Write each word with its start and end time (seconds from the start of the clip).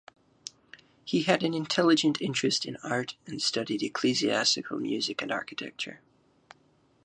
He 1.05 1.21
had 1.21 1.43
an 1.43 1.53
intelligent 1.53 2.19
interest 2.21 2.65
in 2.65 2.75
art, 2.77 3.15
and 3.27 3.39
studied 3.39 3.83
ecclesiastical 3.83 4.79
music 4.79 5.21
and 5.21 5.31
architecture. 5.31 6.01